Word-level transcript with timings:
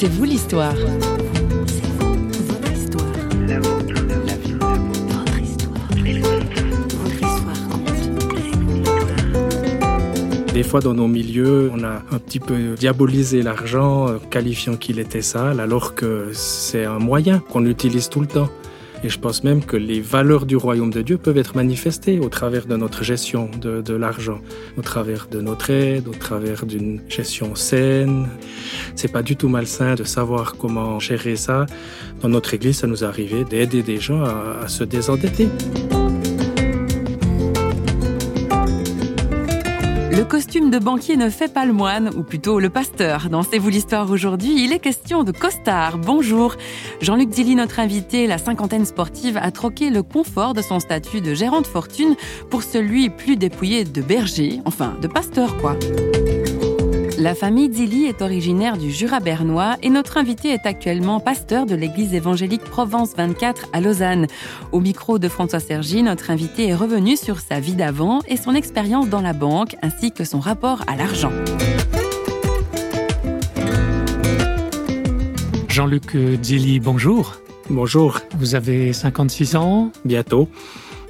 C'est 0.00 0.06
vous 0.06 0.22
l'histoire. 0.22 0.76
Des 10.54 10.62
fois, 10.62 10.78
dans 10.78 10.94
nos 10.94 11.08
milieux, 11.08 11.72
on 11.74 11.82
a 11.82 12.02
un 12.12 12.18
petit 12.20 12.38
peu 12.38 12.76
diabolisé 12.76 13.42
l'argent, 13.42 14.08
euh, 14.08 14.18
qualifiant 14.30 14.76
qu'il 14.76 15.00
était 15.00 15.20
sale, 15.20 15.58
alors 15.58 15.96
que 15.96 16.30
c'est 16.32 16.84
un 16.84 17.00
moyen 17.00 17.40
qu'on 17.40 17.66
utilise 17.66 18.08
tout 18.08 18.20
le 18.20 18.28
temps. 18.28 18.50
Et 19.04 19.08
je 19.08 19.18
pense 19.18 19.44
même 19.44 19.64
que 19.64 19.76
les 19.76 20.00
valeurs 20.00 20.44
du 20.44 20.56
royaume 20.56 20.90
de 20.90 21.02
Dieu 21.02 21.18
peuvent 21.18 21.38
être 21.38 21.54
manifestées 21.54 22.18
au 22.18 22.28
travers 22.28 22.66
de 22.66 22.76
notre 22.76 23.04
gestion 23.04 23.48
de, 23.60 23.80
de 23.80 23.94
l'argent, 23.94 24.40
au 24.76 24.82
travers 24.82 25.28
de 25.30 25.40
notre 25.40 25.70
aide, 25.70 26.08
au 26.08 26.14
travers 26.14 26.66
d'une 26.66 27.00
gestion 27.08 27.54
saine. 27.54 28.28
C'est 28.96 29.12
pas 29.12 29.22
du 29.22 29.36
tout 29.36 29.48
malsain 29.48 29.94
de 29.94 30.04
savoir 30.04 30.56
comment 30.56 30.98
gérer 30.98 31.36
ça. 31.36 31.66
Dans 32.22 32.28
notre 32.28 32.54
église, 32.54 32.78
ça 32.78 32.86
nous 32.88 33.04
arrivait 33.04 33.44
d'aider 33.44 33.82
des 33.82 33.98
gens 33.98 34.24
à, 34.24 34.64
à 34.64 34.68
se 34.68 34.82
désendetter. 34.82 35.48
Costume 40.28 40.70
de 40.70 40.78
banquier 40.78 41.16
ne 41.16 41.30
fait 41.30 41.52
pas 41.52 41.64
le 41.64 41.72
moine, 41.72 42.10
ou 42.16 42.22
plutôt 42.22 42.60
le 42.60 42.68
pasteur. 42.68 43.30
Dans 43.30 43.42
C'est 43.42 43.58
vous 43.58 43.70
l'histoire 43.70 44.10
aujourd'hui, 44.10 44.62
il 44.62 44.72
est 44.72 44.78
question 44.78 45.24
de 45.24 45.32
costard. 45.32 45.96
Bonjour. 45.96 46.54
Jean-Luc 47.00 47.30
Dilly, 47.30 47.54
notre 47.54 47.80
invité, 47.80 48.26
la 48.26 48.36
cinquantaine 48.36 48.84
sportive, 48.84 49.38
a 49.38 49.50
troqué 49.50 49.88
le 49.88 50.02
confort 50.02 50.52
de 50.52 50.60
son 50.60 50.80
statut 50.80 51.22
de 51.22 51.32
gérant 51.34 51.62
de 51.62 51.66
fortune 51.66 52.14
pour 52.50 52.62
celui 52.62 53.08
plus 53.08 53.36
dépouillé 53.36 53.84
de 53.84 54.02
berger, 54.02 54.60
enfin 54.66 54.96
de 55.00 55.08
pasteur 55.08 55.56
quoi. 55.56 55.76
La 57.20 57.34
famille 57.34 57.68
Dilly 57.68 58.04
est 58.04 58.22
originaire 58.22 58.76
du 58.76 58.92
Jura 58.92 59.18
bernois 59.18 59.76
et 59.82 59.90
notre 59.90 60.18
invité 60.18 60.50
est 60.50 60.66
actuellement 60.66 61.18
pasteur 61.18 61.66
de 61.66 61.74
l'église 61.74 62.14
évangélique 62.14 62.62
Provence 62.62 63.14
24 63.16 63.70
à 63.72 63.80
Lausanne. 63.80 64.28
Au 64.70 64.78
micro 64.78 65.18
de 65.18 65.28
François 65.28 65.58
Sergi, 65.58 66.04
notre 66.04 66.30
invité 66.30 66.68
est 66.68 66.76
revenu 66.76 67.16
sur 67.16 67.40
sa 67.40 67.58
vie 67.58 67.74
d'avant 67.74 68.20
et 68.28 68.36
son 68.36 68.54
expérience 68.54 69.08
dans 69.08 69.20
la 69.20 69.32
banque 69.32 69.74
ainsi 69.82 70.12
que 70.12 70.22
son 70.22 70.38
rapport 70.38 70.84
à 70.86 70.94
l'argent. 70.94 71.32
Jean-Luc 75.68 76.16
Dilly, 76.16 76.78
bonjour. 76.78 77.40
Bonjour. 77.68 78.20
Vous 78.38 78.54
avez 78.54 78.92
56 78.92 79.56
ans. 79.56 79.90
Bientôt. 80.04 80.48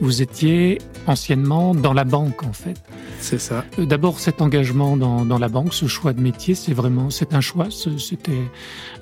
Vous 0.00 0.22
étiez 0.22 0.78
anciennement 1.06 1.74
dans 1.74 1.92
la 1.92 2.04
banque, 2.04 2.44
en 2.44 2.54
fait. 2.54 2.80
C'est 3.20 3.38
ça. 3.38 3.64
Euh, 3.78 3.86
D'abord, 3.86 4.20
cet 4.20 4.40
engagement 4.40 4.96
dans, 4.96 5.24
dans, 5.24 5.38
la 5.38 5.48
banque, 5.48 5.74
ce 5.74 5.86
choix 5.86 6.12
de 6.12 6.20
métier, 6.20 6.54
c'est 6.54 6.72
vraiment, 6.72 7.10
c'est 7.10 7.34
un 7.34 7.40
choix, 7.40 7.68
c'était 7.70 8.42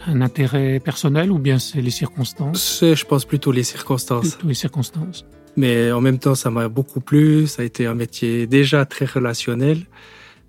un 0.07 0.21
intérêt 0.21 0.81
personnel 0.81 1.31
ou 1.31 1.39
bien 1.39 1.59
c'est 1.59 1.81
les 1.81 1.91
circonstances? 1.91 2.79
C'est, 2.81 2.97
je 2.97 3.05
pense, 3.05 3.25
plutôt 3.25 3.53
les 3.53 3.63
circonstances. 3.63 4.31
Plutôt 4.31 4.49
les 4.49 4.55
circonstances. 4.55 5.25
Mais 5.57 5.91
en 5.93 6.01
même 6.01 6.19
temps, 6.19 6.35
ça 6.35 6.51
m'a 6.51 6.69
beaucoup 6.69 7.01
plu. 7.01 7.47
Ça 7.47 7.63
a 7.63 7.65
été 7.65 7.87
un 7.87 7.95
métier 7.95 8.47
déjà 8.47 8.85
très 8.85 9.07
relationnel. 9.07 9.87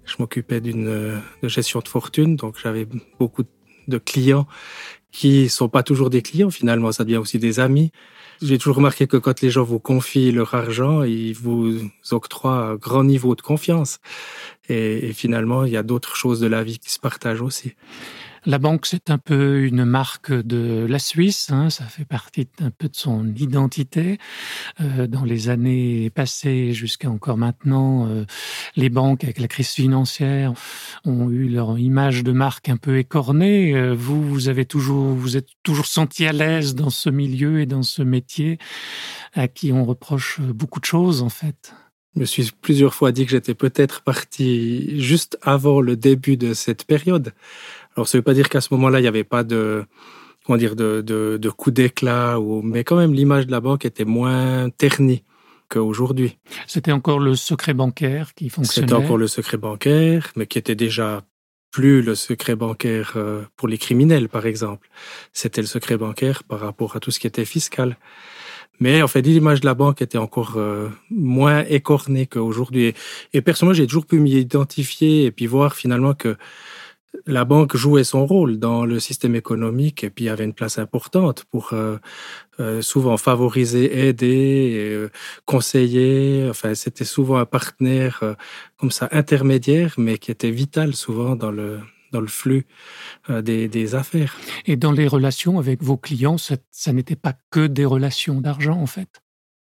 Je 0.06 0.16
m'occupais 0.20 0.62
d'une 0.62 1.22
de 1.44 1.48
gestion 1.48 1.80
de 1.80 1.88
fortune, 1.88 2.36
donc 2.36 2.56
j'avais 2.62 2.88
beaucoup 3.20 3.44
de 3.88 3.98
clients 3.98 4.48
qui 5.12 5.50
sont 5.50 5.70
pas 5.70 5.84
toujours 5.84 6.09
des 6.09 6.22
clients 6.22 6.50
finalement, 6.50 6.92
ça 6.92 7.04
devient 7.04 7.18
aussi 7.18 7.40
des 7.40 7.59
amis. 7.59 7.92
J'ai 8.42 8.58
toujours 8.58 8.78
remarqué 8.78 9.08
que 9.08 9.18
quand 9.18 9.42
les 9.42 9.50
gens 9.50 9.64
vous 9.64 9.80
confient 9.80 10.32
leur 10.32 10.54
argent, 10.54 11.04
ils 11.04 11.34
vous 11.34 11.80
octroient 12.12 12.70
un 12.70 12.76
grand 12.76 13.04
niveau 13.04 13.36
de 13.36 13.42
confiance. 13.42 14.00
Et, 14.70 15.10
et 15.10 15.14
finalement, 15.14 15.66
il 15.66 15.72
y 15.72 15.78
a 15.78 15.84
d'autres 15.84 16.16
choses 16.16 16.40
de 16.40 16.48
la 16.48 16.64
vie 16.64 16.78
qui 16.78 16.92
se 16.92 17.00
partagent 17.00 17.42
aussi. 17.42 17.74
La 18.48 18.59
banque, 18.59 18.86
c'est 18.86 19.09
un 19.09 19.17
peu 19.17 19.66
une 19.66 19.84
marque 19.84 20.31
de 20.31 20.86
la 20.88 21.00
Suisse. 21.00 21.50
Hein, 21.52 21.70
ça 21.70 21.84
fait 21.84 22.06
partie 22.06 22.48
un 22.62 22.72
peu 22.72 22.88
de 22.88 22.95
son 22.95 23.28
identité. 23.36 24.20
Euh, 24.80 25.06
dans 25.06 25.26
les 25.26 25.50
années 25.50 26.09
passées 26.12 26.72
jusqu'à 26.72 27.09
encore 27.09 27.35
maintenant, 27.35 28.08
euh, 28.08 28.24
les 28.78 28.88
banques, 28.88 29.25
avec 29.25 29.40
la 29.40 29.50
crise 29.50 29.72
financière, 29.72 30.53
ont 31.03 31.30
eu 31.30 31.50
leur 31.50 31.78
image 31.78 32.24
de 32.24 32.31
marque 32.31 32.69
un 32.69 32.78
peu 32.78 32.97
écornée. 32.97 33.75
Euh, 33.75 33.94
vous, 33.94 34.24
vous 34.24 34.47
avez 34.47 34.64
toujours, 34.64 35.14
vous 35.14 35.35
êtes 35.35 35.50
toujours 35.62 35.85
senti 35.85 36.25
à 36.25 36.31
l'aise 36.31 36.74
dans 36.74 36.90
ce 36.90 37.09
milieu 37.09 37.59
et 37.59 37.66
dans 37.66 37.84
ce 37.84 38.02
métier 38.02 38.59
à 39.34 39.50
qui 39.50 39.74
on 39.74 39.84
reproche 39.84 40.40
beaucoup 40.40 40.79
de 40.79 40.85
choses, 40.85 41.22
en 41.22 41.28
fait. 41.28 41.74
Je 42.16 42.22
me 42.22 42.25
suis 42.25 42.50
plusieurs 42.62 42.96
fois 42.96 43.12
dit 43.12 43.25
que 43.25 43.31
j'étais 43.31 43.53
peut-être 43.53 44.02
parti 44.02 45.00
juste 45.00 45.38
avant 45.44 45.81
le 45.81 45.96
début 45.96 46.38
de 46.38 46.53
cette 46.53 46.85
période. 46.85 47.34
Alors, 47.97 48.08
ça 48.08 48.18
ne 48.18 48.19
veut 48.19 48.24
pas 48.24 48.35
dire 48.35 48.47
qu'à 48.47 48.62
ce 48.62 48.72
moment-là, 48.75 49.00
il 49.00 49.02
n'y 49.02 49.08
avait 49.08 49.24
pas 49.24 49.44
de, 49.44 49.84
comment 50.46 50.58
dire, 50.58 50.75
de, 50.75 51.02
de, 51.02 51.38
de 51.38 51.50
coup 51.50 51.72
d'éclat, 51.72 52.40
ou, 52.40 52.62
mais 52.62 52.84
quand 52.84 52.96
même, 52.96 53.12
l'image 53.12 53.47
de 53.47 53.52
la 53.52 53.59
banque 53.59 53.85
était 53.85 54.06
moins 54.06 54.69
ternie 54.69 55.24
qu'aujourd'hui. 55.68 56.38
C'était 56.68 56.91
encore 56.91 57.19
le 57.19 57.35
secret 57.35 57.74
bancaire 57.74 58.35
qui 58.35 58.50
fonctionnait. 58.50 58.88
C'était 58.88 59.03
encore 59.03 59.18
le 59.18 59.28
secret 59.28 59.58
bancaire, 59.58 60.31
mais 60.35 60.46
qui 60.46 60.59
était 60.59 60.75
déjà 60.75 61.24
plus 61.72 62.03
le 62.03 62.13
secret 62.13 62.56
bancaire 62.56 63.13
euh, 63.16 63.41
pour 63.56 63.68
les 63.68 63.80
criminels, 63.80 64.29
par 64.29 64.46
exemple. 64.46 64.90
C'était 65.34 65.62
le 65.62 65.68
secret 65.68 65.97
bancaire 65.97 66.44
par 66.44 66.59
rapport 66.59 66.96
à 66.96 67.00
tout 67.00 67.09
ce 67.09 67.19
qui 67.19 67.25
était 67.25 67.46
fiscal. 67.46 67.97
Mais 68.79 69.02
en 69.02 69.08
fait, 69.08 69.24
l'image 69.24 69.62
de 69.62 69.66
la 69.66 69.74
banque 69.74 70.03
était 70.03 70.19
encore 70.19 70.53
euh, 70.58 70.88
moins 71.09 71.66
écornée 71.68 72.28
qu'aujourd'hui. 72.28 72.85
Et, 72.85 72.96
et 73.34 73.41
personnellement, 73.41 73.74
j'ai 73.74 73.88
toujours 73.88 74.06
pu 74.06 74.19
m'y 74.19 74.34
identifier 74.34 75.25
et 75.25 75.31
puis 75.31 75.47
voir 75.47 75.75
finalement 75.75 76.14
que 76.14 76.38
la 77.25 77.45
banque 77.45 77.75
jouait 77.75 78.03
son 78.03 78.25
rôle 78.25 78.57
dans 78.57 78.85
le 78.85 79.00
système 79.00 79.35
économique 79.35 80.03
et 80.03 80.09
puis 80.09 80.25
il 80.25 80.28
y 80.28 80.29
avait 80.29 80.44
une 80.44 80.53
place 80.53 80.78
importante 80.78 81.45
pour 81.45 81.73
euh, 81.73 81.97
euh, 82.59 82.81
souvent 82.81 83.17
favoriser, 83.17 84.07
aider, 84.07 84.73
euh, 84.78 85.09
conseiller. 85.45 86.47
Enfin, 86.50 86.75
c'était 86.75 87.05
souvent 87.05 87.38
un 87.38 87.45
partenaire 87.45 88.35
comme 88.78 88.91
ça 88.91 89.09
intermédiaire, 89.11 89.94
mais 89.97 90.17
qui 90.17 90.31
était 90.31 90.51
vital 90.51 90.95
souvent 90.95 91.35
dans 91.35 91.51
le 91.51 91.79
dans 92.13 92.22
le 92.22 92.28
flux 92.28 92.66
des, 93.28 93.67
des, 93.67 93.94
affaires. 93.94 94.38
Et 94.66 94.78
dans 94.78 94.94
les 94.94 95.09
relations 95.09 95.59
avec 95.59 95.84
vos 95.84 95.97
clients, 95.97 96.38
ça, 96.38 96.55
ça 96.72 96.94
n'était 96.94 97.17
pas 97.17 97.34
que 97.51 97.67
des 97.67 97.84
relations 97.84 98.39
d'argent 98.39 98.79
en 98.79 98.85
fait? 98.85 99.22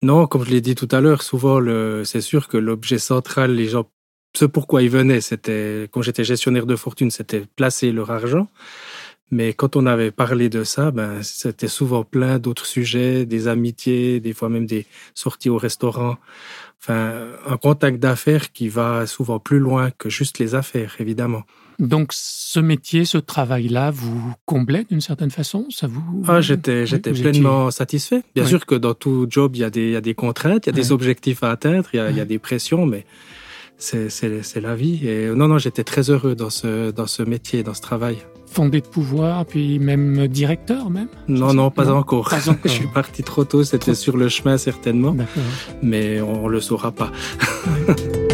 Non, 0.03 0.27
comme 0.27 0.43
je 0.43 0.51
l'ai 0.51 0.59
dit 0.59 0.75
tout 0.75 0.89
à 0.91 0.99
l'heure, 0.99 1.23
souvent 1.23 1.61
c'est 2.03 2.19
sûr 2.19 2.49
que 2.49 2.57
l'objet 2.57 2.97
central, 2.97 3.55
les 3.55 3.69
gens 3.69 3.89
ce 4.37 4.45
pourquoi 4.45 4.81
ils 4.83 4.89
venaient, 4.89 5.21
c'était, 5.21 5.87
quand 5.91 6.01
j'étais 6.01 6.23
gestionnaire 6.23 6.65
de 6.65 6.75
fortune, 6.75 7.11
c'était 7.11 7.43
placer 7.55 7.91
leur 7.91 8.11
argent. 8.11 8.47
Mais 9.31 9.53
quand 9.53 9.75
on 9.75 9.87
avait 9.87 10.11
parlé 10.11 10.49
de 10.49 10.63
ça, 10.63 10.91
ben, 10.91 11.23
c'était 11.23 11.67
souvent 11.67 12.03
plein 12.03 12.37
d'autres 12.37 12.65
sujets, 12.65 13.25
des 13.25 13.47
amitiés, 13.47 14.19
des 14.19 14.33
fois 14.33 14.49
même 14.49 14.67
des 14.67 14.85
sorties 15.15 15.49
au 15.49 15.57
restaurant. 15.57 16.17
Enfin, 16.79 17.13
un 17.47 17.57
contact 17.57 17.97
d'affaires 17.99 18.51
qui 18.51 18.69
va 18.69 19.07
souvent 19.07 19.39
plus 19.39 19.57
loin 19.57 19.89
que 19.89 20.09
juste 20.09 20.37
les 20.37 20.53
affaires, 20.53 20.95
évidemment. 20.99 21.43
Donc, 21.79 22.11
ce 22.13 22.59
métier, 22.59 23.03
ce 23.03 23.17
travail-là, 23.17 23.89
vous 23.89 24.33
comblait 24.45 24.85
d'une 24.89 25.01
certaine 25.01 25.31
façon? 25.31 25.65
Ça 25.71 25.87
vous 25.87 26.23
Ah, 26.27 26.39
j'étais, 26.39 26.85
j'étais 26.85 27.11
oui, 27.11 27.21
pleinement 27.21 27.69
étiez... 27.69 27.77
satisfait. 27.77 28.23
Bien 28.35 28.43
oui. 28.43 28.49
sûr 28.49 28.65
que 28.65 28.75
dans 28.75 28.93
tout 28.93 29.25
job, 29.29 29.55
il 29.55 29.59
y 29.59 29.63
a 29.63 29.71
des, 29.71 29.87
il 29.87 29.91
y 29.91 29.95
a 29.95 30.01
des 30.01 30.13
contraintes, 30.13 30.67
il 30.67 30.69
y 30.69 30.73
a 30.73 30.73
des 30.73 30.91
objectifs 30.91 31.43
à 31.43 31.49
atteindre, 31.51 31.89
il 31.93 31.97
y 31.97 31.99
a, 31.99 32.11
il 32.11 32.17
y 32.17 32.21
a 32.21 32.25
des 32.25 32.39
pressions, 32.39 32.85
mais 32.85 33.05
c'est 33.77 34.61
la 34.61 34.75
vie. 34.75 35.07
Et 35.07 35.27
non, 35.29 35.47
non, 35.47 35.57
j'étais 35.57 35.83
très 35.83 36.09
heureux 36.09 36.35
dans 36.35 36.49
ce, 36.49 36.91
dans 36.91 37.07
ce 37.07 37.23
métier, 37.23 37.63
dans 37.63 37.73
ce 37.73 37.81
travail. 37.81 38.17
Fondé 38.47 38.79
de 38.79 38.87
pouvoir, 38.87 39.45
puis 39.45 39.79
même 39.79 40.27
directeur, 40.27 40.89
même? 40.89 41.09
Non, 41.27 41.53
non, 41.53 41.71
pas 41.71 41.85
non, 41.85 41.97
encore. 41.97 42.29
Pas 42.29 42.49
encore. 42.49 42.59
Je 42.65 42.69
suis 42.69 42.87
parti 42.87 43.23
trop 43.23 43.43
tôt, 43.43 43.63
c'était 43.63 43.95
sur 43.95 44.17
le 44.17 44.29
chemin 44.29 44.57
certainement. 44.57 45.15
Mais 45.81 46.21
on 46.21 46.47
ne 46.47 46.51
le 46.51 46.61
saura 46.61 46.91
pas. 46.91 47.11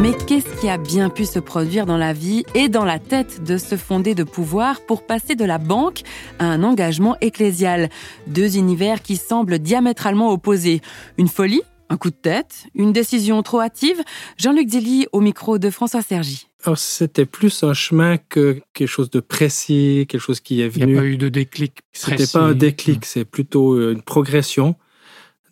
Mais 0.00 0.14
qu'est-ce 0.14 0.58
qui 0.58 0.70
a 0.70 0.78
bien 0.78 1.10
pu 1.10 1.26
se 1.26 1.38
produire 1.38 1.84
dans 1.84 1.98
la 1.98 2.14
vie 2.14 2.44
et 2.54 2.70
dans 2.70 2.86
la 2.86 2.98
tête 2.98 3.44
de 3.44 3.58
ce 3.58 3.76
fondé 3.76 4.14
de 4.14 4.24
pouvoir 4.24 4.80
pour 4.86 5.06
passer 5.06 5.34
de 5.34 5.44
la 5.44 5.58
banque 5.58 6.00
à 6.38 6.46
un 6.46 6.62
engagement 6.62 7.18
ecclésial? 7.20 7.90
Deux 8.26 8.56
univers 8.56 9.02
qui 9.02 9.16
semblent 9.16 9.58
diamétralement 9.58 10.32
opposés. 10.32 10.80
Une 11.18 11.28
folie 11.28 11.60
un 11.90 11.98
coup 11.98 12.08
de 12.08 12.14
tête 12.14 12.66
Une 12.74 12.92
décision 12.92 13.42
trop 13.42 13.60
hâtive 13.60 14.00
Jean-Luc 14.38 14.68
Dilly 14.68 15.06
au 15.12 15.20
micro 15.20 15.58
de 15.58 15.68
François 15.68 16.00
Sergi. 16.02 16.46
Alors, 16.64 16.78
c'était 16.78 17.26
plus 17.26 17.62
un 17.62 17.74
chemin 17.74 18.16
que 18.16 18.62
quelque 18.72 18.88
chose 18.88 19.10
de 19.10 19.20
précis, 19.20 20.06
quelque 20.08 20.20
chose 20.20 20.40
qui 20.40 20.62
est 20.62 20.68
venu. 20.68 20.84
Il 20.84 20.92
n'y 20.92 20.98
a 20.98 21.00
pas 21.02 21.06
eu 21.06 21.16
de 21.18 21.28
déclic. 21.28 21.80
C'était 21.92 22.26
pas 22.26 22.40
un 22.40 22.54
déclic, 22.54 23.04
c'est 23.04 23.26
plutôt 23.26 23.90
une 23.90 24.00
progression 24.00 24.76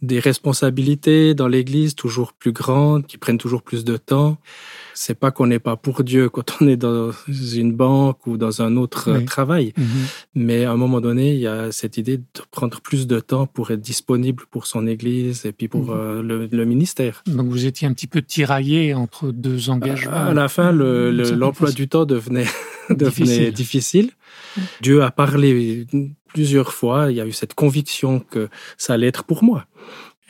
des 0.03 0.21
responsabilités 0.21 1.35
dans 1.35 1.49
l'Église 1.49 1.95
toujours 1.95 2.33
plus 2.33 2.53
grandes, 2.53 3.07
qui 3.07 3.19
prennent 3.19 3.39
toujours 3.39 3.63
plus 3.63 3.85
de 3.85 3.97
temps. 3.97 4.39
C'est 4.95 5.19
pas 5.19 5.31
qu'on 5.31 5.47
n'est 5.47 5.59
pas 5.59 5.77
pour 5.77 6.05
Dieu 6.05 6.29
quand 6.33 6.57
on 6.61 6.69
est 6.69 6.77
dans 6.77 7.11
une 7.29 7.73
banque 7.73 8.27
ou 8.27 8.37
dans 8.37 8.63
un 8.63 8.77
autre 8.77 9.11
euh, 9.11 9.21
travail, 9.25 9.73
mhm. 9.77 9.87
mais 10.35 10.65
à 10.65 10.73
un 10.73 10.77
moment 10.77 11.01
donné, 11.01 11.35
il 11.35 11.41
y 11.41 11.47
a 11.47 11.73
cette 11.73 11.97
idée 11.97 12.19
de 12.19 12.25
prendre 12.51 12.81
plus 12.81 13.07
de 13.07 13.21
temps 13.21 13.47
pour 13.47 13.71
être 13.71 13.81
disponible 13.81 14.45
pour 14.51 14.67
son 14.67 14.87
Église 14.87 15.47
et 15.47 15.53
puis 15.53 15.69
pour 15.69 15.87
mhm. 15.87 15.91
euh, 15.93 16.49
le, 16.51 16.65
ministère. 16.65 17.23
Donc 17.27 17.49
vous 17.49 17.67
étiez 17.67 17.89
un 17.89 17.93
petit 17.93 18.07
peu 18.07 18.23
tiraillé 18.23 18.95
entre 18.95 19.31
deux 19.31 19.71
engagements. 19.71 20.13
À, 20.13 20.35
la 20.35 20.49
fin, 20.49 20.73
l'emploi 20.73 21.71
du 21.71 21.89
temps 21.89 22.05
devenait, 22.05 22.47
devenait 22.91 23.51
difficile. 23.51 24.11
Dieu 24.81 25.03
a 25.03 25.11
parlé 25.11 25.87
plusieurs 26.29 26.73
fois. 26.73 27.11
Il 27.11 27.17
y 27.17 27.21
a 27.21 27.27
eu 27.27 27.33
cette 27.33 27.55
conviction 27.55 28.21
que 28.21 28.49
ça 28.77 28.95
allait 28.95 29.07
être 29.07 29.25
pour 29.25 29.43
moi. 29.43 29.67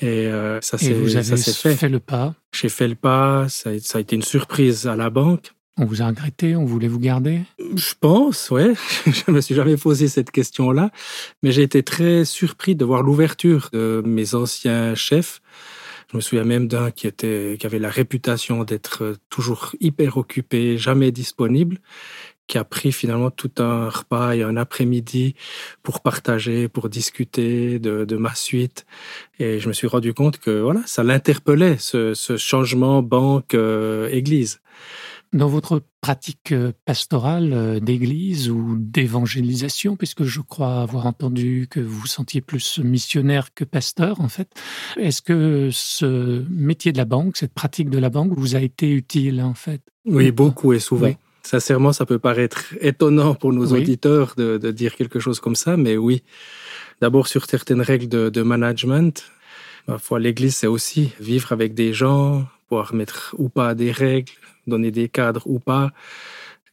Et 0.00 0.26
euh, 0.28 0.60
ça 0.60 0.78
s'est 0.78 0.94
fait. 0.94 1.74
fait 1.74 1.88
le 1.88 1.98
pas. 1.98 2.34
J'ai 2.52 2.68
fait 2.68 2.88
le 2.88 2.94
pas. 2.94 3.48
Ça, 3.48 3.70
a 3.70 4.00
été 4.00 4.14
une 4.14 4.22
surprise 4.22 4.86
à 4.86 4.96
la 4.96 5.10
banque. 5.10 5.52
On 5.76 5.84
vous 5.84 6.02
a 6.02 6.08
regretté, 6.08 6.56
on 6.56 6.64
voulait 6.64 6.88
vous 6.88 6.98
garder? 6.98 7.42
Je 7.76 7.94
pense, 8.00 8.50
ouais. 8.50 8.74
Je 9.06 9.30
me 9.30 9.40
suis 9.40 9.54
jamais 9.54 9.76
posé 9.76 10.08
cette 10.08 10.32
question-là, 10.32 10.90
mais 11.42 11.52
j'ai 11.52 11.62
été 11.62 11.84
très 11.84 12.24
surpris 12.24 12.74
de 12.74 12.84
voir 12.84 13.02
l'ouverture 13.02 13.68
de 13.72 14.02
mes 14.04 14.34
anciens 14.34 14.96
chefs. 14.96 15.40
Je 16.10 16.16
me 16.16 16.20
souviens 16.20 16.44
même 16.44 16.66
d'un 16.66 16.90
qui 16.90 17.06
était, 17.06 17.56
qui 17.60 17.66
avait 17.66 17.78
la 17.78 17.90
réputation 17.90 18.64
d'être 18.64 19.14
toujours 19.30 19.76
hyper 19.78 20.16
occupé, 20.16 20.78
jamais 20.78 21.12
disponible, 21.12 21.78
qui 22.48 22.58
a 22.58 22.64
pris 22.64 22.90
finalement 22.90 23.30
tout 23.30 23.50
un 23.58 23.88
repas 23.88 24.34
et 24.34 24.42
un 24.42 24.56
après-midi 24.56 25.36
pour 25.82 26.00
partager, 26.00 26.66
pour 26.66 26.88
discuter 26.88 27.78
de, 27.78 28.04
de, 28.04 28.16
ma 28.16 28.34
suite. 28.34 28.86
Et 29.38 29.60
je 29.60 29.68
me 29.68 29.72
suis 29.72 29.86
rendu 29.86 30.14
compte 30.14 30.38
que 30.38 30.60
voilà, 30.60 30.80
ça 30.86 31.04
l'interpellait, 31.04 31.76
ce, 31.78 32.14
ce, 32.14 32.36
changement 32.36 33.02
banque-église. 33.02 34.60
Dans 35.34 35.48
votre 35.48 35.82
pratique 36.00 36.52
euh, 36.52 36.72
pastorale 36.86 37.52
euh, 37.52 37.80
d'église 37.80 38.48
ou 38.48 38.76
d'évangélisation, 38.78 39.94
puisque 39.94 40.24
je 40.24 40.40
crois 40.40 40.80
avoir 40.80 41.04
entendu 41.04 41.66
que 41.70 41.80
vous 41.80 42.00
vous 42.00 42.06
sentiez 42.06 42.40
plus 42.40 42.78
missionnaire 42.78 43.52
que 43.54 43.64
pasteur, 43.64 44.22
en 44.22 44.28
fait, 44.28 44.48
est-ce 44.96 45.20
que 45.20 45.68
ce 45.70 46.46
métier 46.48 46.92
de 46.92 46.96
la 46.96 47.04
banque, 47.04 47.36
cette 47.36 47.52
pratique 47.52 47.90
de 47.90 47.98
la 47.98 48.08
banque, 48.08 48.32
vous 48.38 48.56
a 48.56 48.60
été 48.60 48.90
utile, 48.90 49.42
en 49.42 49.52
fait? 49.52 49.82
Oui, 50.06 50.30
beaucoup 50.30 50.72
et 50.72 50.78
souvent. 50.78 51.12
Sincèrement, 51.42 51.92
ça 51.92 52.04
peut 52.04 52.18
paraître 52.18 52.64
étonnant 52.80 53.34
pour 53.34 53.52
nos 53.52 53.72
auditeurs 53.72 54.34
de, 54.36 54.58
de, 54.58 54.70
dire 54.70 54.96
quelque 54.96 55.20
chose 55.20 55.40
comme 55.40 55.56
ça, 55.56 55.76
mais 55.76 55.96
oui. 55.96 56.22
D'abord 57.00 57.28
sur 57.28 57.46
certaines 57.46 57.80
règles 57.80 58.08
de, 58.08 58.28
de 58.28 58.42
management. 58.42 59.24
Parfois, 59.86 60.18
l'Église, 60.18 60.56
c'est 60.56 60.66
aussi 60.66 61.12
vivre 61.20 61.52
avec 61.52 61.74
des 61.74 61.92
gens, 61.92 62.44
pouvoir 62.68 62.92
mettre 62.92 63.34
ou 63.38 63.48
pas 63.48 63.74
des 63.74 63.92
règles, 63.92 64.32
donner 64.66 64.90
des 64.90 65.08
cadres 65.08 65.44
ou 65.46 65.58
pas. 65.58 65.92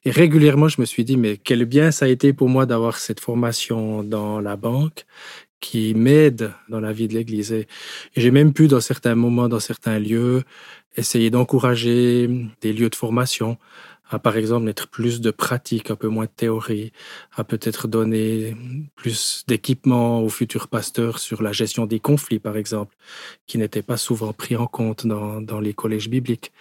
Et 0.03 0.11
régulièrement, 0.11 0.67
je 0.67 0.81
me 0.81 0.85
suis 0.85 1.03
dit, 1.03 1.17
mais 1.17 1.37
quel 1.37 1.65
bien 1.65 1.91
ça 1.91 2.05
a 2.05 2.07
été 2.07 2.33
pour 2.33 2.49
moi 2.49 2.65
d'avoir 2.65 2.97
cette 2.97 3.19
formation 3.19 4.03
dans 4.03 4.39
la 4.39 4.55
banque 4.55 5.05
qui 5.59 5.95
m'aide 5.95 6.51
dans 6.69 6.79
la 6.79 6.91
vie 6.91 7.07
de 7.07 7.13
l'Église. 7.13 7.51
Et 7.51 7.67
j'ai 8.15 8.29
même 8.29 8.53
pu, 8.53 8.67
dans 8.67 8.81
certains 8.81 9.15
moments, 9.15 9.49
dans 9.49 9.59
certains 9.59 9.97
lieux, 9.97 10.43
essayer 10.95 11.29
d'encourager 11.31 12.29
des 12.61 12.73
lieux 12.73 12.89
de 12.89 12.95
formation 12.95 13.57
à 14.09 14.19
par 14.19 14.37
exemple 14.37 14.65
mettre 14.65 14.87
plus 14.87 15.21
de 15.21 15.31
pratique, 15.31 15.91
un 15.91 15.95
peu 15.95 16.07
moins 16.07 16.25
de 16.25 16.31
théorie, 16.35 16.91
à 17.35 17.43
peut-être 17.43 17.87
donner 17.87 18.55
plus 18.95 19.43
d'équipement 19.47 20.21
aux 20.21 20.29
futurs 20.29 20.67
pasteurs 20.67 21.19
sur 21.19 21.41
la 21.41 21.51
gestion 21.51 21.85
des 21.85 21.99
conflits, 21.99 22.39
par 22.39 22.57
exemple, 22.57 22.95
qui 23.47 23.57
n'étaient 23.57 23.81
pas 23.81 23.97
souvent 23.97 24.33
pris 24.33 24.55
en 24.55 24.67
compte 24.67 25.07
dans, 25.07 25.41
dans 25.41 25.59
les 25.59 25.73
collèges 25.73 26.09
bibliques. 26.09 26.51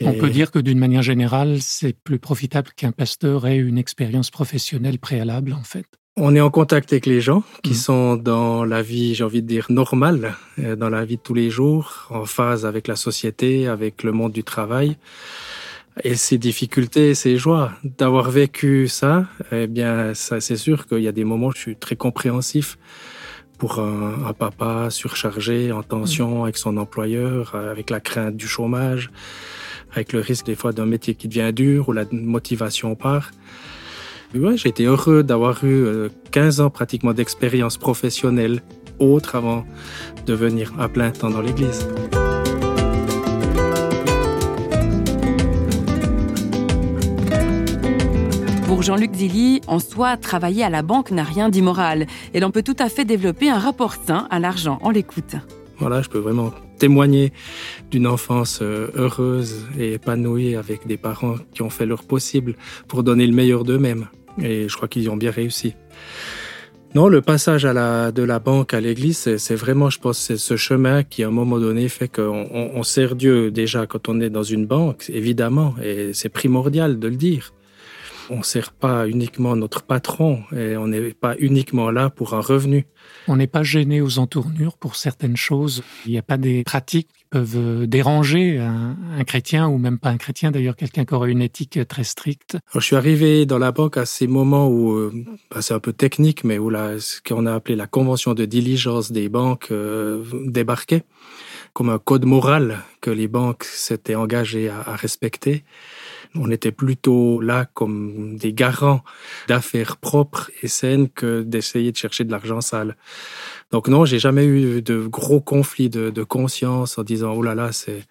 On 0.00 0.14
peut 0.14 0.30
dire 0.30 0.50
que 0.50 0.58
d'une 0.58 0.78
manière 0.78 1.02
générale, 1.02 1.58
c'est 1.60 1.92
plus 1.92 2.18
profitable 2.18 2.70
qu'un 2.74 2.92
pasteur 2.92 3.46
ait 3.46 3.56
une 3.56 3.78
expérience 3.78 4.30
professionnelle 4.30 4.98
préalable, 4.98 5.52
en 5.52 5.62
fait. 5.62 5.86
On 6.16 6.34
est 6.34 6.40
en 6.40 6.50
contact 6.50 6.92
avec 6.92 7.06
les 7.06 7.22
gens 7.22 7.42
qui 7.62 7.70
mmh. 7.70 7.74
sont 7.74 8.16
dans 8.16 8.64
la 8.64 8.82
vie, 8.82 9.14
j'ai 9.14 9.24
envie 9.24 9.42
de 9.42 9.46
dire, 9.46 9.66
normale, 9.70 10.34
euh, 10.58 10.76
dans 10.76 10.90
la 10.90 11.06
vie 11.06 11.16
de 11.16 11.22
tous 11.22 11.32
les 11.32 11.48
jours, 11.48 12.08
en 12.10 12.26
phase 12.26 12.66
avec 12.66 12.86
la 12.86 12.96
société, 12.96 13.66
avec 13.66 14.02
le 14.02 14.12
monde 14.12 14.32
du 14.32 14.44
travail. 14.44 14.96
Et 16.02 16.14
ces 16.14 16.38
difficultés, 16.38 17.14
ces 17.14 17.36
joies, 17.36 17.72
d'avoir 17.84 18.30
vécu 18.30 18.88
ça, 18.88 19.26
eh 19.52 19.66
bien, 19.66 20.14
ça, 20.14 20.40
c'est 20.40 20.56
sûr 20.56 20.86
qu'il 20.86 21.00
y 21.00 21.08
a 21.08 21.12
des 21.12 21.24
moments 21.24 21.48
où 21.48 21.52
je 21.52 21.58
suis 21.58 21.76
très 21.76 21.96
compréhensif 21.96 22.78
pour 23.58 23.78
un, 23.78 24.32
papa 24.32 24.88
surchargé, 24.90 25.70
en 25.70 25.84
tension 25.84 26.42
avec 26.42 26.56
son 26.56 26.76
employeur, 26.78 27.54
avec 27.54 27.90
la 27.90 28.00
crainte 28.00 28.36
du 28.36 28.48
chômage, 28.48 29.10
avec 29.92 30.12
le 30.12 30.18
risque 30.18 30.46
des 30.46 30.56
fois 30.56 30.72
d'un 30.72 30.86
métier 30.86 31.14
qui 31.14 31.28
devient 31.28 31.52
dur 31.52 31.88
ou 31.88 31.92
la 31.92 32.04
motivation 32.10 32.96
part. 32.96 33.30
Ouais, 34.34 34.56
j'ai 34.56 34.70
été 34.70 34.84
heureux 34.84 35.22
d'avoir 35.22 35.62
eu 35.62 36.08
15 36.32 36.60
euh, 36.60 36.64
ans 36.64 36.70
pratiquement 36.70 37.12
d'expérience 37.12 37.76
professionnelle 37.76 38.62
autre 38.98 39.36
avant 39.36 39.64
de 40.26 40.34
venir 40.34 40.72
à 40.80 40.88
plein 40.88 41.10
temps 41.10 41.30
dans 41.30 41.42
l'église. 41.42 41.86
Jean-Luc 48.82 49.14
Zilly, 49.14 49.60
en 49.68 49.78
soi, 49.78 50.16
travailler 50.16 50.64
à 50.64 50.68
la 50.68 50.82
banque 50.82 51.12
n'a 51.12 51.22
rien 51.22 51.48
d'immoral 51.48 52.08
et 52.34 52.40
l'on 52.40 52.50
peut 52.50 52.64
tout 52.64 52.74
à 52.80 52.88
fait 52.88 53.04
développer 53.04 53.48
un 53.48 53.58
rapport 53.58 53.94
sain 53.94 54.26
à 54.28 54.40
l'argent. 54.40 54.80
On 54.82 54.90
l'écoute. 54.90 55.36
Voilà, 55.78 56.02
je 56.02 56.08
peux 56.08 56.18
vraiment 56.18 56.52
témoigner 56.78 57.32
d'une 57.92 58.08
enfance 58.08 58.58
euh, 58.60 58.88
heureuse 58.96 59.66
et 59.78 59.92
épanouie 59.92 60.56
avec 60.56 60.88
des 60.88 60.96
parents 60.96 61.36
qui 61.54 61.62
ont 61.62 61.70
fait 61.70 61.86
leur 61.86 62.02
possible 62.02 62.56
pour 62.88 63.04
donner 63.04 63.24
le 63.24 63.32
meilleur 63.32 63.62
d'eux-mêmes. 63.62 64.08
Et 64.42 64.68
je 64.68 64.76
crois 64.76 64.88
qu'ils 64.88 65.04
y 65.04 65.08
ont 65.08 65.16
bien 65.16 65.30
réussi. 65.30 65.74
Non, 66.96 67.06
le 67.06 67.22
passage 67.22 67.62
de 67.62 68.22
la 68.22 68.38
banque 68.40 68.74
à 68.74 68.80
l'église, 68.80 69.36
c'est 69.36 69.54
vraiment, 69.54 69.90
je 69.90 70.00
pense, 70.00 70.34
ce 70.34 70.56
chemin 70.56 71.04
qui, 71.04 71.22
à 71.22 71.28
un 71.28 71.30
moment 71.30 71.58
donné, 71.58 71.88
fait 71.88 72.08
qu'on 72.08 72.48
on 72.52 72.82
sert 72.82 73.14
Dieu 73.14 73.52
déjà 73.52 73.86
quand 73.86 74.08
on 74.08 74.20
est 74.20 74.28
dans 74.28 74.42
une 74.42 74.66
banque, 74.66 75.08
évidemment, 75.08 75.74
et 75.82 76.12
c'est 76.14 76.28
primordial 76.28 76.98
de 76.98 77.08
le 77.08 77.16
dire 77.16 77.52
on 78.30 78.38
ne 78.38 78.42
sert 78.42 78.72
pas 78.72 79.08
uniquement 79.08 79.56
notre 79.56 79.82
patron 79.82 80.42
et 80.56 80.76
on 80.76 80.88
n'est 80.88 81.12
pas 81.12 81.34
uniquement 81.38 81.90
là 81.90 82.10
pour 82.10 82.34
un 82.34 82.40
revenu. 82.40 82.86
On 83.28 83.36
n'est 83.36 83.46
pas 83.46 83.62
gêné 83.62 84.00
aux 84.00 84.18
entournures 84.18 84.76
pour 84.76 84.96
certaines 84.96 85.36
choses. 85.36 85.82
Il 86.06 86.12
n'y 86.12 86.18
a 86.18 86.22
pas 86.22 86.36
des 86.36 86.64
pratiques 86.64 87.08
qui 87.08 87.24
peuvent 87.30 87.86
déranger 87.86 88.58
un, 88.58 89.24
chrétien 89.24 89.68
ou 89.68 89.78
même 89.78 89.98
pas 89.98 90.10
un 90.10 90.16
chrétien, 90.16 90.50
d'ailleurs 90.50 90.76
quelqu'un 90.76 91.04
qui 91.04 91.14
aurait 91.14 91.30
une 91.30 91.42
éthique 91.42 91.78
très 91.88 92.04
stricte. 92.04 92.58
je 92.74 92.80
suis 92.80 92.96
arrivé 92.96 93.46
dans 93.46 93.58
la 93.58 93.72
banque 93.72 93.96
à 93.96 94.06
ces 94.06 94.26
moments 94.26 94.68
où, 94.68 94.92
euh, 94.92 95.12
bah, 95.50 95.62
c'est 95.62 95.74
un 95.74 95.78
peu 95.78 95.92
technique, 95.92 96.44
mais 96.44 96.58
où 96.58 96.70
la, 96.70 96.98
ce 96.98 97.20
qu'on 97.20 97.46
a 97.46 97.54
appelé 97.54 97.76
la 97.76 97.86
convention 97.86 98.34
de 98.34 98.44
diligence 98.44 99.12
des 99.12 99.28
banques 99.28 99.68
euh, 99.70 100.24
débarquait 100.46 101.04
comme 101.72 101.88
un 101.88 101.98
code 101.98 102.24
moral 102.24 102.80
que 103.00 103.10
les 103.10 103.28
banques 103.28 103.64
s'étaient 103.64 104.14
engagées 104.14 104.68
à 104.68 104.94
respecter. 104.94 105.64
On 106.34 106.50
était 106.50 106.72
plutôt 106.72 107.40
là 107.40 107.66
comme 107.74 108.36
des 108.36 108.52
garants 108.52 109.02
d'affaires 109.48 109.98
propres 109.98 110.50
et 110.62 110.68
saines 110.68 111.08
que 111.08 111.42
d'essayer 111.42 111.92
de 111.92 111.96
chercher 111.96 112.24
de 112.24 112.30
l'argent 112.30 112.60
sale. 112.60 112.96
Donc 113.70 113.88
non, 113.88 114.04
j'ai 114.04 114.18
jamais 114.18 114.46
eu 114.46 114.82
de 114.82 115.06
gros 115.06 115.40
conflits 115.40 115.90
de, 115.90 116.10
de 116.10 116.22
conscience 116.22 116.98
en 116.98 117.02
disant 117.02 117.34
oh 117.34 117.42
là 117.42 117.54
là 117.54 117.72
c'est 117.72 118.04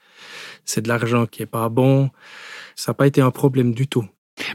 c'est 0.65 0.81
de 0.81 0.87
l'argent 0.87 1.25
qui 1.25 1.41
est 1.41 1.47
pas 1.47 1.69
bon. 1.69 2.11
Ça 2.75 2.91
n'a 2.91 2.93
pas 2.95 3.07
été 3.07 3.21
un 3.21 3.31
problème 3.31 3.73
du 3.73 3.87
tout. 3.87 4.05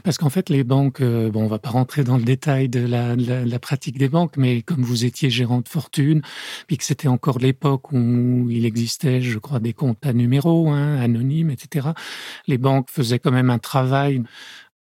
Parce 0.03 0.17
qu'en 0.17 0.29
fait, 0.29 0.49
les 0.49 0.63
banques, 0.63 1.01
euh, 1.01 1.29
bon, 1.29 1.43
on 1.43 1.47
va 1.47 1.59
pas 1.59 1.69
rentrer 1.69 2.03
dans 2.03 2.17
le 2.17 2.23
détail 2.23 2.69
de 2.69 2.85
la, 2.85 3.15
la, 3.15 3.59
pratique 3.59 3.97
des 3.97 4.09
banques, 4.09 4.37
mais 4.37 4.61
comme 4.61 4.83
vous 4.83 5.05
étiez 5.05 5.29
gérant 5.29 5.61
de 5.61 5.67
fortune, 5.67 6.21
puis 6.67 6.77
que 6.77 6.83
c'était 6.83 7.07
encore 7.07 7.39
l'époque 7.39 7.91
où 7.91 8.47
il 8.49 8.65
existait, 8.65 9.21
je 9.21 9.39
crois, 9.39 9.59
des 9.59 9.73
comptes 9.73 10.05
à 10.05 10.13
numéro, 10.13 10.69
hein, 10.69 10.97
anonymes, 10.97 11.49
etc., 11.49 11.89
les 12.47 12.57
banques 12.57 12.89
faisaient 12.89 13.19
quand 13.19 13.31
même 13.31 13.49
un 13.49 13.59
travail 13.59 14.23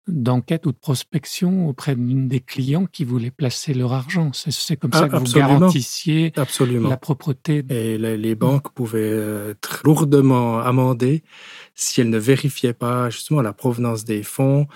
d'enquête 0.07 0.65
ou 0.65 0.71
de 0.71 0.77
prospection 0.77 1.67
auprès 1.67 1.95
des 1.95 2.39
clients 2.39 2.85
qui 2.85 3.03
voulaient 3.03 3.31
placer 3.31 3.73
leur 3.73 3.93
argent. 3.93 4.31
C'est 4.33 4.77
comme 4.77 4.93
ça 4.93 5.03
ah, 5.05 5.09
que 5.09 5.17
vous 5.17 5.33
garantissiez 5.33 6.31
la 6.35 6.97
propreté. 6.97 7.63
Et 7.69 7.97
les, 7.97 8.35
banques 8.35 8.71
pouvaient 8.73 9.49
être 9.51 9.81
lourdement 9.83 10.59
amendées 10.59 11.23
si 11.73 12.01
elles 12.01 12.09
ne 12.09 12.17
vérifiaient 12.17 12.73
pas 12.73 13.09
justement 13.09 13.41
la 13.41 13.53
provenance 13.53 14.05
des 14.05 14.23
fonds 14.23 14.67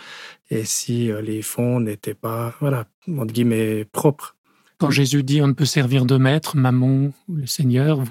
et 0.49 0.65
si 0.65 1.11
euh, 1.11 1.21
les 1.21 1.41
fonds 1.41 1.79
n'étaient 1.79 2.13
pas, 2.13 2.55
voilà, 2.59 2.85
entre 3.07 3.33
guillemets, 3.33 3.85
propres. 3.85 4.35
Quand 4.79 4.89
Jésus 4.89 5.23
dit 5.23 5.41
on 5.41 5.47
ne 5.47 5.53
peut 5.53 5.65
servir 5.65 6.05
de 6.05 6.17
maître, 6.17 6.57
maman 6.57 7.11
ou 7.27 7.35
le 7.35 7.45
Seigneur, 7.45 8.01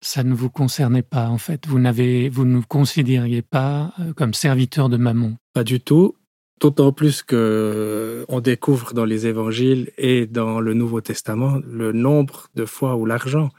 ça 0.00 0.22
ne 0.24 0.34
vous 0.34 0.50
concernait 0.50 1.02
pas 1.02 1.28
en 1.28 1.38
fait. 1.38 1.66
Vous 1.66 1.78
n'avez, 1.78 2.28
vous 2.28 2.44
ne 2.44 2.56
vous 2.56 2.66
considériez 2.66 3.42
pas 3.42 3.92
euh, 4.00 4.12
comme 4.14 4.34
serviteur 4.34 4.88
de 4.88 4.96
maman. 4.96 5.34
Pas 5.52 5.64
du 5.64 5.80
tout. 5.80 6.14
D'autant 6.60 6.92
plus 6.92 7.22
que 7.22 7.36
euh, 7.36 8.24
on 8.28 8.40
découvre 8.40 8.92
dans 8.92 9.04
les 9.04 9.26
évangiles 9.26 9.92
et 9.96 10.26
dans 10.26 10.60
le 10.60 10.74
Nouveau 10.74 11.00
Testament 11.00 11.60
le 11.64 11.92
nombre 11.92 12.48
de 12.56 12.64
fois 12.64 12.96
où 12.96 13.06
l'argent 13.06 13.50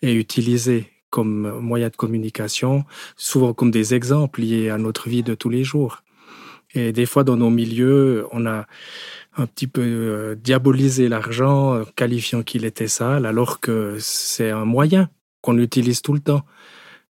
est 0.00 0.14
utilisé 0.14 0.90
comme 1.10 1.58
moyen 1.58 1.88
de 1.88 1.96
communication, 1.96 2.84
souvent 3.16 3.52
comme 3.52 3.70
des 3.70 3.94
exemples 3.94 4.40
liés 4.40 4.70
à 4.70 4.78
notre 4.78 5.08
vie 5.08 5.22
de 5.22 5.34
tous 5.34 5.50
les 5.50 5.64
jours. 5.64 6.02
Et 6.72 6.92
des 6.92 7.04
fois, 7.04 7.24
dans 7.24 7.36
nos 7.36 7.50
milieux, 7.50 8.26
on 8.30 8.46
a 8.46 8.66
un 9.36 9.46
petit 9.46 9.66
peu 9.66 9.82
euh, 9.82 10.34
diabolisé 10.36 11.08
l'argent, 11.08 11.84
qualifiant 11.96 12.42
qu'il 12.42 12.64
était 12.64 12.88
sale, 12.88 13.26
alors 13.26 13.60
que 13.60 13.96
c'est 13.98 14.50
un 14.50 14.64
moyen 14.64 15.10
qu'on 15.42 15.58
utilise 15.58 16.00
tout 16.00 16.14
le 16.14 16.20
temps. 16.20 16.44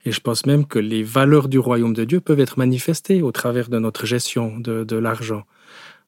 Et 0.09 0.11
je 0.11 0.21
pense 0.21 0.47
même 0.47 0.67
que 0.67 0.79
les 0.79 1.03
valeurs 1.03 1.49
du 1.49 1.59
royaume 1.59 1.93
de 1.93 2.03
Dieu 2.05 2.23
peuvent 2.23 2.41
être 2.41 2.59
manifestées 2.59 3.21
au 3.21 3.31
travers 3.31 3.69
de 3.69 3.79
notre 3.79 4.07
gestion 4.07 4.59
de, 4.59 4.97
l'argent, 4.97 5.45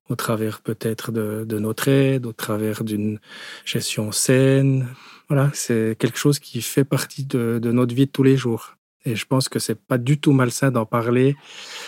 au 0.08 0.16
travers 0.16 0.62
peut-être 0.62 1.12
de, 1.12 1.58
notre 1.58 1.88
aide, 1.88 2.24
au 2.24 2.32
travers 2.32 2.82
d'une 2.82 3.18
gestion 3.66 4.10
saine. 4.10 4.88
Voilà, 5.28 5.50
c'est 5.52 5.96
quelque 5.98 6.16
chose 6.16 6.38
qui 6.38 6.62
fait 6.62 6.84
partie 6.84 7.26
de, 7.26 7.60
notre 7.62 7.94
vie 7.94 8.06
de 8.06 8.10
tous 8.10 8.22
les 8.22 8.38
jours. 8.38 8.78
Et 9.04 9.16
je 9.16 9.26
pense 9.26 9.50
que 9.50 9.58
c'est 9.58 9.78
pas 9.78 9.98
du 9.98 10.18
tout 10.18 10.32
malsain 10.32 10.70
d'en 10.70 10.86
parler. 10.86 11.36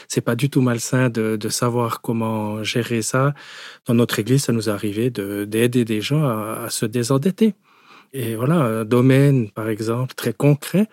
C'est 0.07 0.21
pas 0.21 0.37
du 0.37 0.50
tout 0.50 0.61
malsain 0.61 1.09
de, 1.09 1.49
savoir 1.49 2.02
comment 2.02 2.62
gérer 2.62 3.00
ça. 3.00 3.33
Dans 3.87 3.95
notre 3.95 4.19
église, 4.19 4.45
ça 4.45 4.52
nous 4.52 4.69
est 4.69 4.73
arrivé 4.73 5.09
d'aider 5.09 5.87
des 5.87 6.02
gens 6.02 6.28
à 6.28 6.69
se 6.69 6.85
désendetter. 6.85 7.54
Et 8.14 8.35
voilà, 8.35 8.57
un 8.57 8.85
domaine, 8.85 9.50
par 9.50 9.71
exemple, 9.71 10.14
très 10.14 10.35
concret 10.35 10.88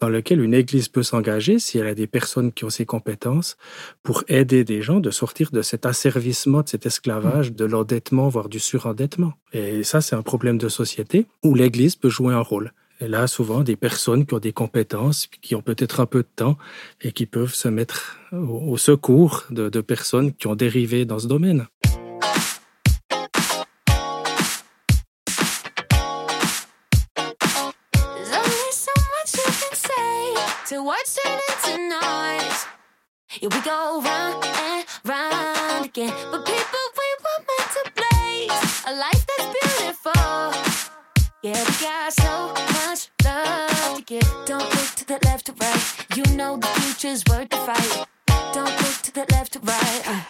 dans 0.00 0.08
lequel 0.08 0.40
une 0.40 0.54
église 0.54 0.88
peut 0.88 1.04
s'engager 1.04 1.60
si 1.60 1.78
elle 1.78 1.86
a 1.86 1.94
des 1.94 2.08
personnes 2.08 2.52
qui 2.52 2.64
ont 2.64 2.70
ces 2.70 2.84
compétences 2.84 3.56
pour 4.02 4.24
aider 4.26 4.64
des 4.64 4.82
gens 4.82 4.98
de 4.98 5.10
sortir 5.10 5.52
de 5.52 5.62
cet 5.62 5.86
asservissement, 5.86 6.62
de 6.62 6.68
cet 6.68 6.84
esclavage, 6.84 7.52
de 7.52 7.64
l'endettement, 7.64 8.28
voire 8.28 8.48
du 8.48 8.58
surendettement. 8.58 9.34
Et 9.52 9.84
ça, 9.84 10.00
c'est 10.00 10.16
un 10.16 10.22
problème 10.22 10.58
de 10.58 10.68
société 10.68 11.26
où 11.44 11.54
l'église 11.54 11.94
peut 11.94 12.10
jouer 12.10 12.34
un 12.34 12.40
rôle. 12.40 12.72
Et 13.00 13.08
là, 13.08 13.26
souvent, 13.26 13.62
des 13.62 13.76
personnes 13.76 14.24
qui 14.26 14.34
ont 14.34 14.38
des 14.38 14.52
compétences, 14.52 15.26
qui 15.26 15.54
ont 15.54 15.62
peut-être 15.62 16.00
un 16.00 16.06
peu 16.06 16.22
de 16.22 16.28
temps 16.34 16.56
et 17.02 17.12
qui 17.12 17.26
peuvent 17.26 17.54
se 17.54 17.68
mettre 17.68 18.18
au 18.32 18.76
secours 18.76 19.44
de, 19.50 19.68
de 19.68 19.80
personnes 19.80 20.32
qui 20.32 20.46
ont 20.46 20.54
dérivé 20.54 21.04
dans 21.04 21.18
ce 21.18 21.26
domaine. 21.26 21.66
Here 33.40 33.48
we 33.50 33.60
go 33.62 34.00
round 34.00 34.44
and 34.44 34.86
round 35.04 35.86
again. 35.86 36.14
But 36.30 36.46
people, 36.46 36.84
we 36.98 37.08
were 37.24 37.40
meant 37.50 37.70
to 37.74 37.82
blaze 37.98 38.84
a 38.86 38.94
life 38.94 39.26
that's 39.26 39.48
beautiful. 39.58 40.92
Yeah, 41.42 41.58
we 41.58 41.84
got 41.84 42.12
so 42.12 42.54
much 42.78 43.10
love 43.24 43.96
to 43.96 44.02
give. 44.04 44.34
Don't 44.46 44.62
look 44.62 44.94
to 44.94 45.04
the 45.04 45.18
left 45.24 45.48
or 45.48 45.54
right. 45.60 46.06
You 46.14 46.24
know 46.36 46.56
the 46.58 46.68
future's 46.68 47.24
worth 47.28 47.48
the 47.48 47.56
fight. 47.56 48.06
Don't 48.54 48.70
look 48.82 49.02
to 49.02 49.12
the 49.12 49.26
left 49.32 49.56
or 49.56 49.60
right. 49.60 50.02
Uh, 50.06 50.20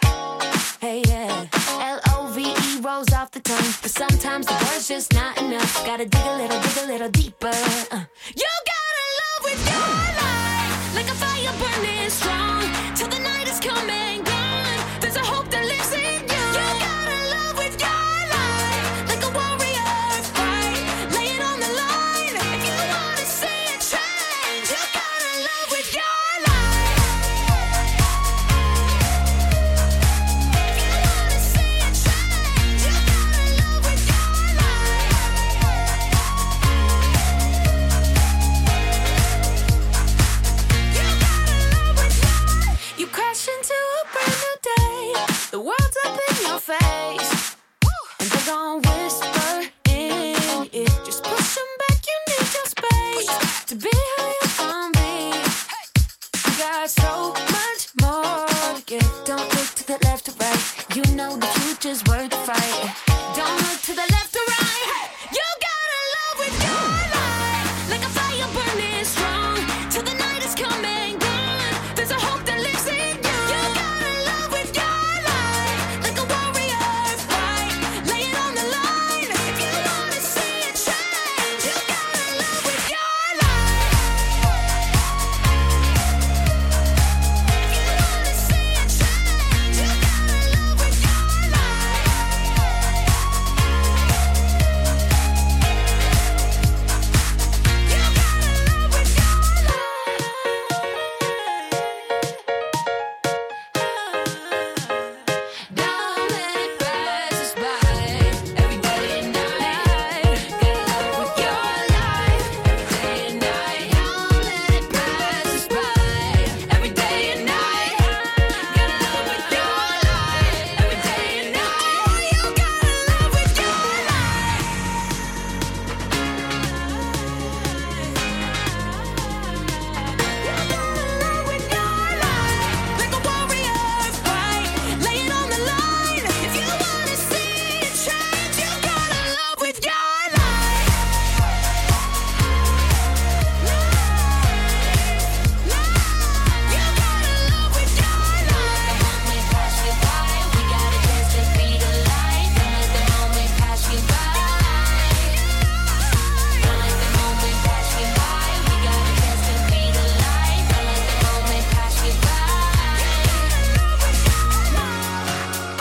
hey, 0.81 1.03
yeah. 1.07 1.45
L 1.69 2.01
O 2.09 2.27
V 2.33 2.41
E 2.41 2.81
rolls 2.81 3.13
off 3.13 3.29
the 3.29 3.39
tongue. 3.39 3.73
But 3.83 3.91
sometimes 3.91 4.47
the 4.47 4.53
word's 4.53 4.87
just 4.87 5.13
not 5.13 5.39
enough. 5.39 5.85
Gotta 5.85 6.05
dig 6.05 6.25
a 6.25 6.37
little, 6.37 6.59
dig 6.59 6.77
a 6.83 6.87
little 6.87 7.09
deeper. 7.09 7.53
Uh, 7.91 8.05
you 8.35 8.49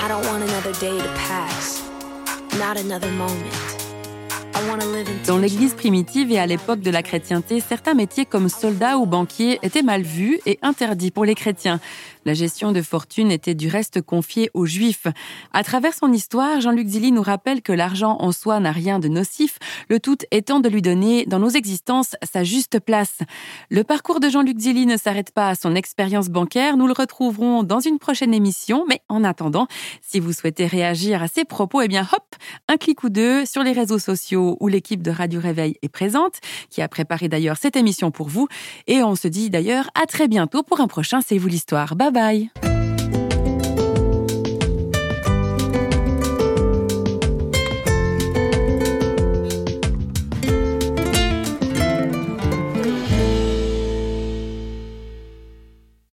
I 0.04 0.08
don't 0.08 0.26
want 0.26 0.44
another 0.44 0.74
day 0.74 0.98
to 0.98 1.08
pass, 1.14 1.82
not 2.58 2.76
another 2.76 3.10
moment. 3.12 3.73
Dans 5.26 5.38
l'église 5.38 5.74
primitive 5.74 6.30
et 6.30 6.38
à 6.38 6.46
l'époque 6.46 6.80
de 6.80 6.90
la 6.90 7.02
chrétienté, 7.02 7.60
certains 7.60 7.94
métiers 7.94 8.26
comme 8.26 8.48
soldat 8.48 8.98
ou 8.98 9.06
banquier 9.06 9.58
étaient 9.62 9.82
mal 9.82 10.02
vus 10.02 10.38
et 10.44 10.58
interdits 10.62 11.10
pour 11.10 11.24
les 11.24 11.34
chrétiens. 11.34 11.80
La 12.26 12.34
gestion 12.34 12.72
de 12.72 12.80
fortune 12.80 13.30
était 13.30 13.54
du 13.54 13.68
reste 13.68 14.00
confiée 14.00 14.50
aux 14.54 14.64
juifs. 14.64 15.06
À 15.52 15.62
travers 15.62 15.92
son 15.92 16.12
histoire, 16.12 16.60
Jean-Luc 16.60 16.88
Zilli 16.88 17.12
nous 17.12 17.22
rappelle 17.22 17.60
que 17.60 17.72
l'argent 17.72 18.16
en 18.20 18.32
soi 18.32 18.60
n'a 18.60 18.72
rien 18.72 18.98
de 18.98 19.08
nocif, 19.08 19.58
le 19.90 20.00
tout 20.00 20.16
étant 20.30 20.60
de 20.60 20.68
lui 20.68 20.80
donner 20.80 21.26
dans 21.26 21.38
nos 21.38 21.50
existences 21.50 22.16
sa 22.22 22.44
juste 22.44 22.80
place. 22.80 23.18
Le 23.70 23.84
parcours 23.84 24.20
de 24.20 24.30
Jean-Luc 24.30 24.58
Zilli 24.58 24.86
ne 24.86 24.96
s'arrête 24.96 25.32
pas 25.32 25.50
à 25.50 25.54
son 25.54 25.74
expérience 25.74 26.28
bancaire, 26.28 26.76
nous 26.76 26.86
le 26.86 26.94
retrouverons 26.94 27.62
dans 27.62 27.80
une 27.80 27.98
prochaine 27.98 28.32
émission, 28.32 28.84
mais 28.88 29.00
en 29.08 29.22
attendant, 29.22 29.66
si 30.00 30.18
vous 30.18 30.32
souhaitez 30.32 30.66
réagir 30.66 31.22
à 31.22 31.28
ces 31.28 31.44
propos, 31.44 31.82
eh 31.82 31.88
bien 31.88 32.08
hop, 32.10 32.36
un 32.68 32.76
clic 32.78 33.04
ou 33.04 33.10
deux 33.10 33.44
sur 33.44 33.62
les 33.62 33.72
réseaux 33.72 33.98
sociaux 33.98 34.53
où 34.60 34.68
l'équipe 34.68 35.02
de 35.02 35.10
Radio 35.10 35.40
Réveil 35.40 35.76
est 35.82 35.88
présente, 35.88 36.40
qui 36.70 36.82
a 36.82 36.88
préparé 36.88 37.28
d'ailleurs 37.28 37.56
cette 37.56 37.76
émission 37.76 38.10
pour 38.10 38.28
vous. 38.28 38.48
Et 38.86 39.02
on 39.02 39.14
se 39.14 39.28
dit 39.28 39.50
d'ailleurs 39.50 39.90
à 40.00 40.06
très 40.06 40.28
bientôt 40.28 40.62
pour 40.62 40.80
un 40.80 40.88
prochain 40.88 41.20
C'est 41.20 41.38
vous 41.38 41.48
l'histoire. 41.48 41.96
Bye 41.96 42.12
bye 42.12 42.63